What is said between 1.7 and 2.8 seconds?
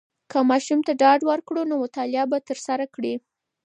مطالعه به تر